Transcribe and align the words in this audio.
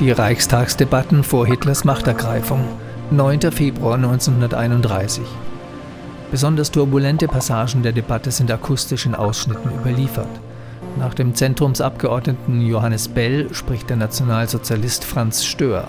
Die 0.00 0.12
Reichstagsdebatten 0.12 1.22
vor 1.22 1.46
Hitlers 1.46 1.84
Machtergreifung. 1.84 2.64
9. 3.10 3.52
Februar 3.52 3.96
1931. 3.96 5.22
Besonders 6.30 6.70
turbulente 6.70 7.28
Passagen 7.28 7.82
der 7.82 7.92
Debatte 7.92 8.30
sind 8.30 8.50
akustisch 8.50 9.04
in 9.04 9.14
Ausschnitten 9.14 9.70
überliefert. 9.78 10.40
Nach 10.98 11.12
dem 11.12 11.34
Zentrumsabgeordneten 11.34 12.62
Johannes 12.62 13.08
Bell 13.08 13.52
spricht 13.52 13.90
der 13.90 13.98
Nationalsozialist 13.98 15.04
Franz 15.04 15.44
Stör. 15.44 15.86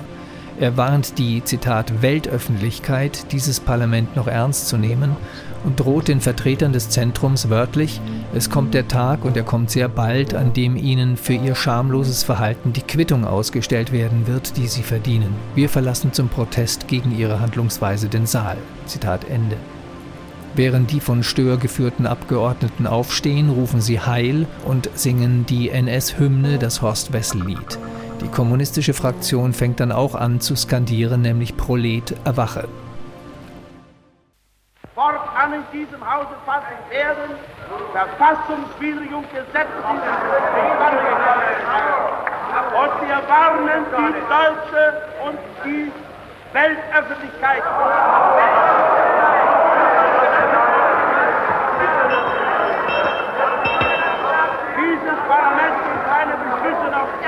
Er 0.59 0.77
warnt 0.77 1.17
die, 1.17 1.43
Zitat, 1.43 2.01
Weltöffentlichkeit, 2.01 3.31
dieses 3.31 3.59
Parlament 3.59 4.15
noch 4.15 4.27
ernst 4.27 4.67
zu 4.67 4.77
nehmen 4.77 5.15
und 5.63 5.79
droht 5.79 6.07
den 6.07 6.21
Vertretern 6.21 6.73
des 6.73 6.89
Zentrums 6.89 7.49
wörtlich, 7.49 8.01
es 8.33 8.49
kommt 8.49 8.73
der 8.73 8.87
Tag 8.87 9.25
und 9.25 9.35
er 9.37 9.43
kommt 9.43 9.71
sehr 9.71 9.89
bald, 9.89 10.33
an 10.33 10.53
dem 10.53 10.75
ihnen 10.75 11.17
für 11.17 11.33
ihr 11.33 11.55
schamloses 11.55 12.23
Verhalten 12.23 12.73
die 12.73 12.81
Quittung 12.81 13.25
ausgestellt 13.25 13.91
werden 13.91 14.27
wird, 14.27 14.57
die 14.57 14.67
sie 14.67 14.83
verdienen. 14.83 15.35
Wir 15.55 15.69
verlassen 15.69 16.13
zum 16.13 16.29
Protest 16.29 16.87
gegen 16.87 17.17
ihre 17.17 17.39
Handlungsweise 17.39 18.07
den 18.07 18.25
Saal. 18.25 18.57
Zitat 18.85 19.29
Ende. 19.29 19.57
Während 20.53 20.91
die 20.91 20.99
von 20.99 21.23
Stör 21.23 21.57
geführten 21.57 22.05
Abgeordneten 22.05 22.85
aufstehen, 22.85 23.49
rufen 23.49 23.79
sie 23.79 24.01
Heil 24.01 24.47
und 24.65 24.89
singen 24.95 25.45
die 25.45 25.69
NS-Hymne, 25.69 26.57
das 26.57 26.81
Horst-Wessel-Lied. 26.81 27.79
Die 28.21 28.27
kommunistische 28.27 28.93
Fraktion 28.93 29.51
fängt 29.51 29.79
dann 29.79 29.91
auch 29.91 30.13
an 30.13 30.39
zu 30.39 30.55
skandieren, 30.55 31.21
nämlich 31.21 31.57
Prolet 31.57 32.15
erwache. 32.23 32.67
Fortan 34.93 35.53
in 35.53 35.63
diesem 35.73 35.99
Hause 36.01 36.35
fanden 36.45 36.77
werden 36.91 37.35
verfassungswidrig 37.91 39.11
und 39.11 39.25
gesetzwidrig 39.31 39.81
und 42.71 43.07
wir 43.07 43.19
warnen 43.27 43.85
die 44.13 44.25
deutsche 44.29 44.83
und 45.25 45.39
die 45.65 45.91
Weltöffentlichkeit. 46.53 47.63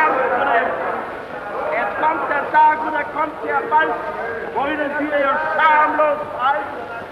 Tag 0.04 0.10
und 0.10 0.48
er 0.48 0.93
kommt 3.24 3.42
sehr 3.44 3.62
bald, 3.70 3.94
wo 4.54 4.66
ihnen 4.66 5.00
wieder 5.00 5.18
ihr 5.18 5.40
schamlos 5.56 6.20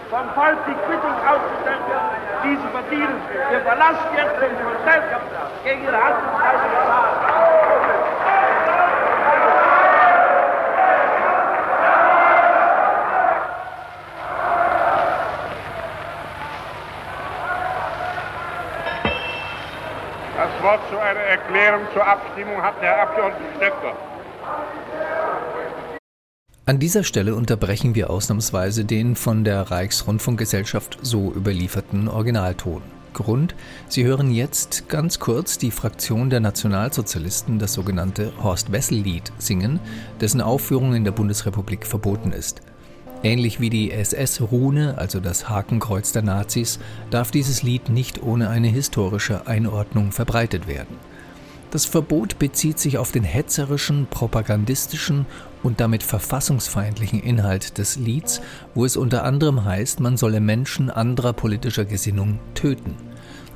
vom 0.10 0.30
Volk 0.36 0.58
die 0.68 0.74
Quittung 0.74 1.16
ausgestellt 1.26 1.88
wird, 1.88 2.44
die 2.44 2.58
sie 2.58 2.68
verdienen. 2.68 3.22
Wir. 3.50 3.62
Verlassen 3.62 4.12
jetzt 4.18 4.42
den 4.42 4.56
Prozess. 4.58 5.04
Gegen 5.64 5.84
ihre 5.84 5.96
Handlungsweise 5.96 6.60
Das 20.38 20.64
Wort 20.64 20.80
zu 20.90 20.98
einer 21.00 21.20
Erklärung 21.20 21.82
zur 21.94 22.06
Abstimmung 22.06 22.62
hat 22.62 22.74
der 22.82 22.90
Herr 22.90 23.04
Abgeordnete 23.04 23.56
Stöcker. 23.56 23.96
An 26.64 26.78
dieser 26.78 27.04
Stelle 27.04 27.34
unterbrechen 27.34 27.96
wir 27.96 28.12
ausnahmsweise 28.12 28.86
den 28.86 29.16
von 29.16 29.44
der 29.44 29.72
Reichsrundfunkgesellschaft 29.72 31.00
so 31.02 31.34
überlieferten 31.34 32.08
Originalton. 32.08 32.84
Grund, 33.14 33.56
Sie 33.88 34.04
hören 34.04 34.30
jetzt 34.30 34.88
ganz 34.88 35.18
kurz 35.18 35.58
die 35.58 35.72
Fraktion 35.72 36.30
der 36.30 36.40
Nationalsozialisten 36.40 37.58
das 37.58 37.74
sogenannte 37.74 38.32
Horst-Wessel-Lied 38.44 39.34
singen, 39.40 39.80
dessen 40.22 40.40
Aufführung 40.40 40.94
in 40.94 41.04
der 41.04 41.12
Bundesrepublik 41.14 41.88
verboten 41.88 42.32
ist. 42.32 42.62
Ähnlich 43.24 43.60
wie 43.60 43.72
die 43.72 43.92
SS-Rune, 43.92 45.00
also 45.00 45.20
das 45.20 45.50
Hakenkreuz 45.50 46.12
der 46.12 46.22
Nazis, 46.22 46.78
darf 47.10 47.32
dieses 47.32 47.64
Lied 47.64 47.90
nicht 47.90 48.22
ohne 48.22 48.50
eine 48.50 48.68
historische 48.68 49.48
Einordnung 49.48 50.12
verbreitet 50.12 50.68
werden. 50.68 50.96
Das 51.72 51.86
Verbot 51.86 52.38
bezieht 52.38 52.80
sich 52.80 52.98
auf 52.98 53.14
den 53.14 53.24
hetzerischen, 53.24 54.06
propagandistischen 54.10 55.26
und 55.64 55.80
damit 55.80 56.04
verfassungsfeindlichen 56.04 57.22
Inhalt 57.22 57.78
des 57.78 57.96
Lieds, 57.96 58.42
wo 58.76 58.84
es 58.84 58.98
unter 58.98 59.24
anderem 59.24 59.64
heißt, 59.64 60.02
man 60.02 60.18
solle 60.18 60.42
Menschen 60.42 60.90
anderer 60.90 61.32
politischer 61.32 61.86
Gesinnung 61.86 62.40
töten. 62.56 62.98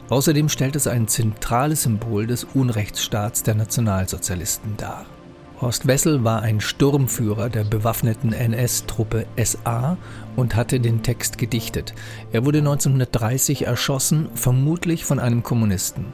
Außerdem 0.08 0.48
stellt 0.48 0.78
es 0.78 0.88
ein 0.88 1.10
zentrales 1.10 1.84
Symbol 1.84 2.26
des 2.26 2.46
Unrechtsstaats 2.46 3.44
der 3.44 3.56
Nationalsozialisten 3.56 4.78
dar. 4.78 5.06
Horst 5.62 5.88
Wessel 5.88 6.24
war 6.24 6.42
ein 6.42 6.60
Sturmführer 6.60 7.50
der 7.50 7.64
bewaffneten 7.64 8.34
NS-Truppe 8.34 9.26
SA 9.42 9.98
und 10.36 10.56
hatte 10.56 10.82
den 10.82 11.02
Text 11.02 11.38
gedichtet. 11.38 11.94
Er 12.34 12.46
wurde 12.46 12.58
1930 12.60 13.66
erschossen, 13.66 14.28
vermutlich 14.36 15.06
von 15.06 15.18
einem 15.18 15.44
Kommunisten. 15.44 16.08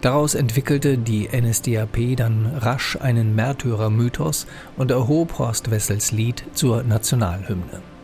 Daraus 0.00 0.34
entwickelte 0.34 0.98
die 0.98 1.28
NSDAP 1.28 2.16
dann 2.16 2.46
rasch 2.58 2.98
einen 3.00 3.34
Märtyrermythos 3.34 4.46
und 4.76 4.90
erhob 4.90 5.38
Horst 5.38 5.70
Wessels 5.70 6.12
Lied 6.12 6.44
zur 6.52 6.82
Nationalhymne. 6.82 7.95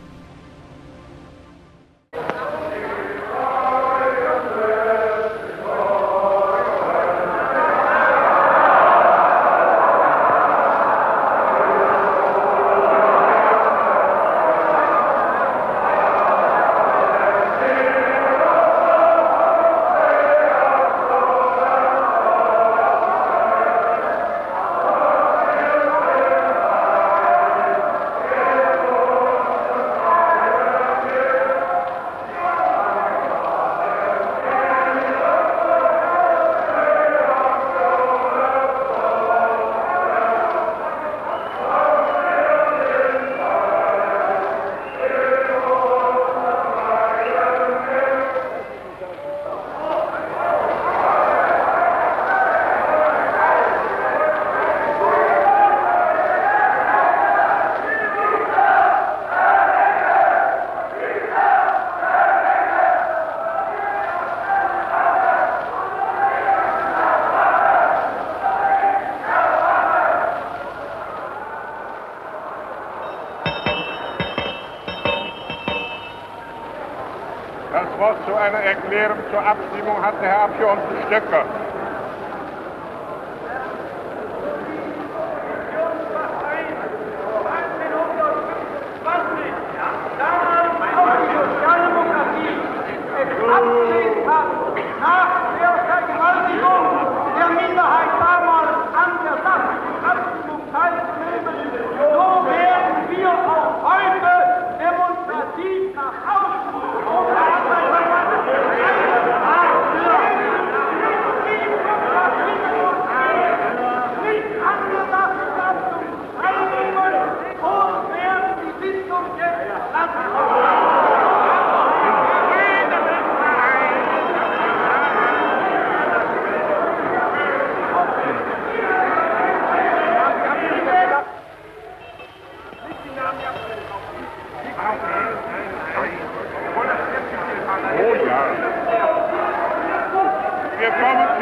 Erklärung 78.03 79.17
zur 79.29 79.45
Abstimmung 79.45 80.01
hat 80.01 80.21
der 80.21 80.29
Herr 80.29 80.41
Abgeordnete 80.41 81.05
Stöcker. 81.07 81.62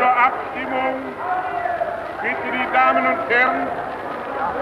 zur 0.01 0.09
Abstimmung. 0.09 0.97
Bitte 2.23 2.47
die 2.57 2.73
Damen 2.73 3.05
und 3.05 3.29
Herren, 3.29 3.67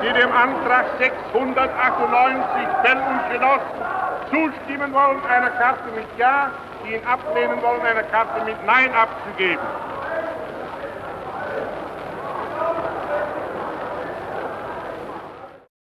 die 0.04 0.12
dem 0.20 0.32
Antrag 0.34 0.86
698 0.98 2.68
Bell 2.84 2.98
und 2.98 3.32
Genoss 3.32 3.64
zustimmen 4.30 4.94
wollen, 4.94 5.22
einer 5.30 5.50
Karte 5.52 5.90
mit 5.96 6.08
Ja, 6.18 6.52
die 6.84 6.96
ihn 6.96 7.06
ablehnen 7.06 7.62
wollen, 7.62 7.82
eine 7.86 8.04
Karte 8.12 8.44
mit 8.44 8.58
Nein 8.66 8.92
abzugeben. 8.94 9.64